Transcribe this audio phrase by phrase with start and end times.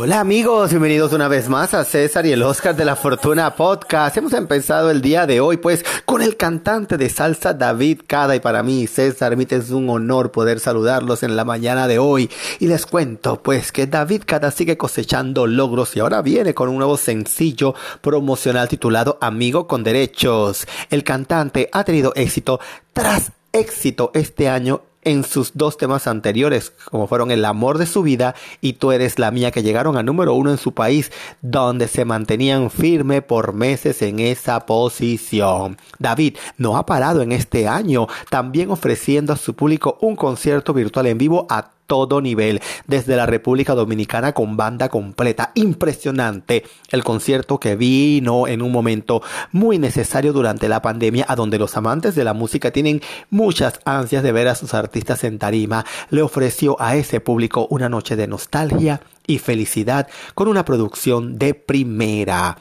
[0.00, 4.16] Hola amigos, bienvenidos una vez más a César y el Oscar de la Fortuna Podcast.
[4.16, 8.38] Hemos empezado el día de hoy pues con el cantante de salsa David Cada y
[8.38, 12.68] para mí César Mit es un honor poder saludarlos en la mañana de hoy y
[12.68, 16.96] les cuento pues que David Cada sigue cosechando logros y ahora viene con un nuevo
[16.96, 20.68] sencillo promocional titulado Amigo con Derechos.
[20.90, 22.60] El cantante ha tenido éxito
[22.92, 28.02] tras éxito este año en sus dos temas anteriores, como fueron El amor de su
[28.02, 31.10] vida y Tú eres la mía, que llegaron a número uno en su país,
[31.42, 35.78] donde se mantenían firme por meses en esa posición.
[35.98, 41.06] David no ha parado en este año, también ofreciendo a su público un concierto virtual
[41.06, 45.50] en vivo a todo nivel, desde la República Dominicana con banda completa.
[45.54, 51.58] Impresionante el concierto que vino en un momento muy necesario durante la pandemia, a donde
[51.58, 55.84] los amantes de la música tienen muchas ansias de ver a sus artistas en tarima.
[56.10, 61.54] Le ofreció a ese público una noche de nostalgia y felicidad con una producción de
[61.54, 62.58] primera.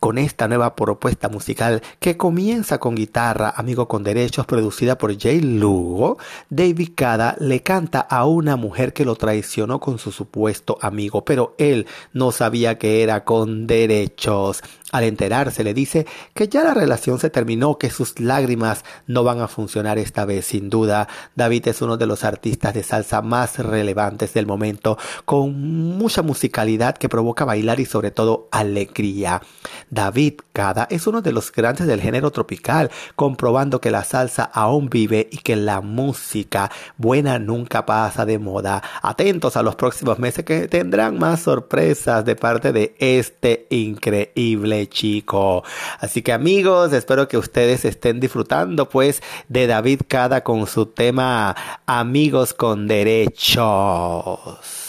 [0.00, 5.40] Con esta nueva propuesta musical que comienza con guitarra, amigo con derechos, producida por Jay
[5.40, 6.16] Lugo,
[6.48, 11.54] David Cada le canta a una mujer que lo traicionó con su supuesto amigo, pero
[11.58, 14.62] él no sabía que era con derechos.
[14.90, 19.40] Al enterarse le dice que ya la relación se terminó, que sus lágrimas no van
[19.40, 20.46] a funcionar esta vez.
[20.46, 25.87] Sin duda, David es uno de los artistas de salsa más relevantes del momento, con
[25.96, 29.42] mucha musicalidad que provoca bailar y sobre todo alegría.
[29.90, 34.90] David Cada es uno de los grandes del género tropical, comprobando que la salsa aún
[34.90, 38.82] vive y que la música buena nunca pasa de moda.
[39.02, 45.64] Atentos a los próximos meses que tendrán más sorpresas de parte de este increíble chico.
[46.00, 51.54] Así que amigos, espero que ustedes estén disfrutando pues de David Cada con su tema
[51.86, 54.87] Amigos con Derechos.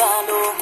[0.00, 0.54] Regalo.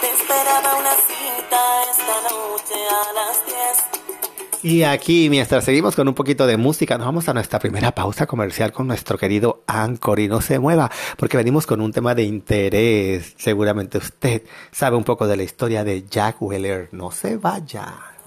[0.00, 1.60] Te esperaba una cita
[1.90, 4.62] esta noche a las 10.
[4.62, 8.26] Y aquí, mientras seguimos con un poquito de música, nos vamos a nuestra primera pausa
[8.26, 12.24] comercial con nuestro querido Anchor y no se mueva, porque venimos con un tema de
[12.24, 13.34] interés.
[13.38, 16.90] Seguramente usted sabe un poco de la historia de Jack Weller.
[16.92, 18.19] No se vaya.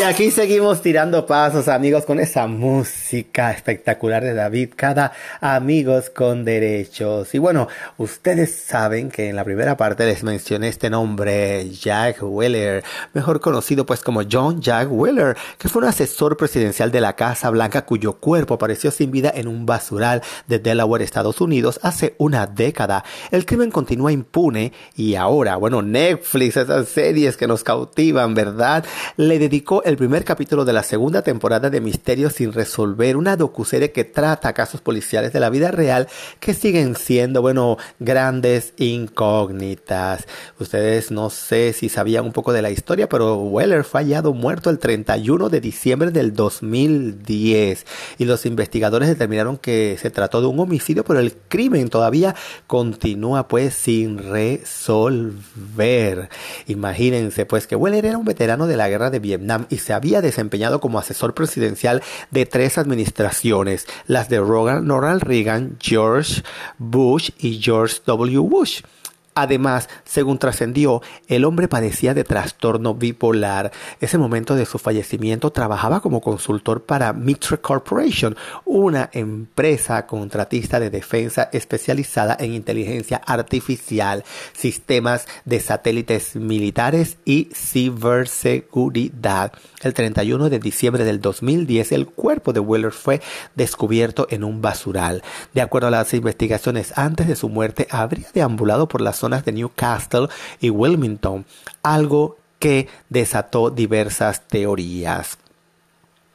[0.00, 6.44] Y aquí seguimos tirando pasos, amigos, con esa música espectacular de David Cada, amigos con
[6.44, 7.34] derechos.
[7.34, 12.84] Y bueno, ustedes saben que en la primera parte les mencioné este nombre, Jack Weller,
[13.12, 17.50] mejor conocido pues como John Jack Weller, que fue un asesor presidencial de la Casa
[17.50, 22.46] Blanca cuyo cuerpo apareció sin vida en un basural de Delaware, Estados Unidos, hace una
[22.46, 23.04] década.
[23.30, 28.84] El crimen continúa impune y ahora, bueno, Netflix, esas series que nos cautivan, ¿verdad?
[29.16, 33.92] Le dedicó el primer capítulo de la segunda temporada de Misterios sin resolver, una docuserie
[33.92, 40.26] que trata casos policiales de la vida real que siguen siendo, bueno, grandes incógnitas.
[40.58, 44.70] Ustedes no sé si sabían un poco de la historia, pero Weller fue hallado muerto
[44.70, 47.86] el 31 de diciembre del 2010
[48.18, 52.34] y los investigadores determinaron que se trató de un homicidio, pero el crimen todavía
[52.66, 56.28] continúa pues sin resolver.
[56.66, 60.20] Imagínense pues que Weller era un veterano de la guerra de Vietnam y se había
[60.20, 62.89] desempeñado como asesor presidencial de tres administraciones,
[64.06, 66.42] las de Ronald Reagan, George
[66.78, 68.38] Bush y George W.
[68.40, 68.80] Bush.
[69.34, 73.70] Además, según trascendió, el hombre padecía de trastorno bipolar.
[74.00, 80.90] Ese momento de su fallecimiento trabajaba como consultor para Mitre Corporation, una empresa contratista de
[80.90, 89.52] defensa especializada en inteligencia artificial, sistemas de satélites militares y ciberseguridad.
[89.82, 93.20] El 31 de diciembre del 2010, el cuerpo de Weller fue
[93.54, 95.22] descubierto en un basural.
[95.54, 99.52] De acuerdo a las investigaciones, antes de su muerte habría deambulado por las zonas de
[99.52, 100.28] Newcastle
[100.60, 101.46] y Wilmington,
[101.82, 105.38] algo que desató diversas teorías.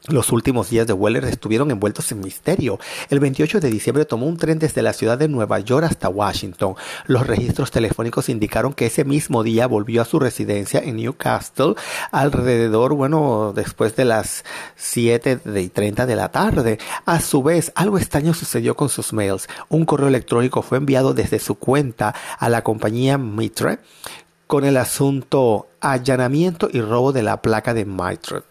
[0.08, 2.78] Los últimos días de Weller estuvieron envueltos en misterio.
[3.10, 6.76] El 28 de diciembre tomó un tren desde la ciudad de Nueva York hasta Washington.
[7.06, 11.74] Los registros telefónicos indicaron que ese mismo día volvió a su residencia en Newcastle
[12.12, 14.44] alrededor, bueno, después de las
[14.76, 16.78] 7 y 30 de la tarde.
[17.04, 19.48] A su vez, algo extraño sucedió con sus mails.
[19.68, 23.80] Un correo electrónico fue enviado desde su cuenta a la compañía Mitre
[24.46, 28.42] con el asunto allanamiento y robo de la placa de Mitre.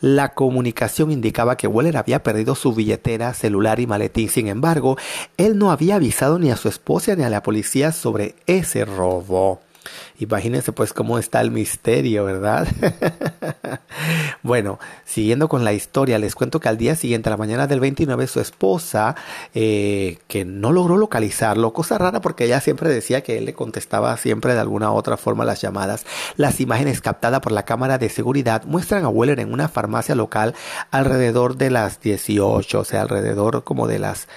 [0.00, 4.28] La comunicación indicaba que Weller había perdido su billetera, celular y maletín.
[4.28, 4.96] Sin embargo,
[5.36, 9.60] él no había avisado ni a su esposa ni a la policía sobre ese robo.
[10.18, 12.68] Imagínense pues cómo está el misterio, ¿verdad?
[14.42, 17.80] bueno, siguiendo con la historia, les cuento que al día siguiente, a la mañana del
[17.80, 19.16] 29, su esposa,
[19.54, 24.16] eh, que no logró localizarlo, cosa rara porque ella siempre decía que él le contestaba
[24.16, 26.06] siempre de alguna otra forma las llamadas,
[26.36, 30.54] las imágenes captadas por la cámara de seguridad muestran a Weller en una farmacia local
[30.90, 34.28] alrededor de las 18, o sea, alrededor como de las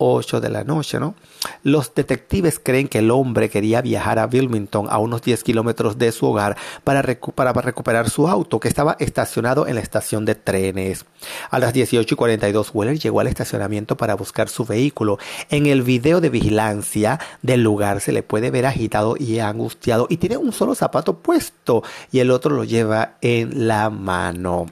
[0.00, 1.14] 8 de la noche, ¿no?
[1.62, 6.10] Los detectives creen que el hombre quería viajar a Wilmington, a unos 10 kilómetros de
[6.10, 7.02] su hogar, para,
[7.34, 11.04] para, recuperar su auto, que estaba estacionado en la estación de trenes.
[11.50, 15.18] A las 18 y 42, Weller llegó al estacionamiento para buscar su vehículo.
[15.50, 20.16] En el video de vigilancia del lugar se le puede ver agitado y angustiado, y
[20.16, 24.66] tiene un solo zapato puesto, y el otro lo lleva en la mano.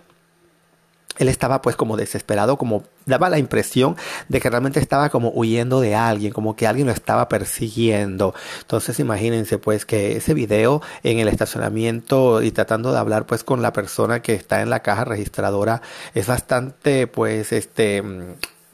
[1.18, 3.96] Él estaba pues como desesperado, como daba la impresión
[4.28, 8.34] de que realmente estaba como huyendo de alguien, como que alguien lo estaba persiguiendo.
[8.60, 13.62] Entonces imagínense pues que ese video en el estacionamiento y tratando de hablar pues con
[13.62, 15.82] la persona que está en la caja registradora
[16.14, 18.02] es bastante pues este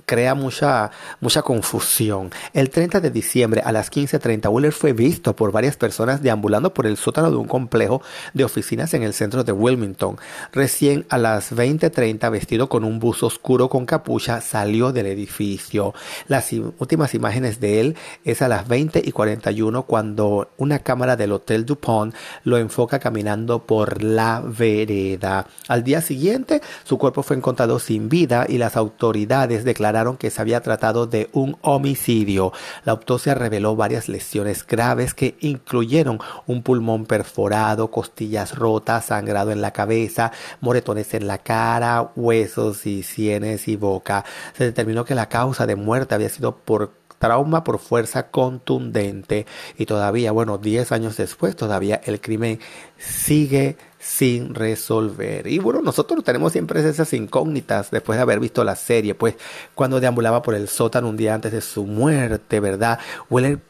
[0.06, 0.90] crea mucha,
[1.20, 2.30] mucha confusión.
[2.52, 6.86] El 30 de diciembre a las 15.30, Wheeler fue visto por varias personas deambulando por
[6.86, 8.02] el sótano de un complejo
[8.32, 10.16] de oficinas en el centro de Wilmington.
[10.52, 15.94] Recién a las 20.30, vestido con un buzo oscuro con capucha, salió del edificio.
[16.28, 21.32] Las últimas imágenes de él es a las 20 y 41 cuando una cámara del
[21.32, 22.14] Hotel Dupont
[22.44, 25.46] lo enfoca caminando por la vereda.
[25.68, 30.42] Al día siguiente, su cuerpo fue encontrado sin vida y las autoridades declararon que se
[30.42, 32.52] había tratado de un homicidio.
[32.84, 39.60] La autopsia reveló varias lesiones graves que incluyeron un pulmón perforado, costillas rotas, sangrado en
[39.60, 44.24] la cabeza, moretones en la cara, huesos y sienes y boca.
[44.56, 46.90] Se determinó que la causa de muerte había sido por
[47.20, 49.46] trauma por fuerza contundente
[49.78, 52.58] y todavía, bueno, 10 años después, todavía el crimen
[52.98, 55.46] sigue sin resolver.
[55.46, 59.36] Y bueno, nosotros tenemos siempre esas incógnitas después de haber visto la serie, pues
[59.74, 62.98] cuando deambulaba por el sótano un día antes de su muerte, ¿verdad?
[63.30, 63.60] Weller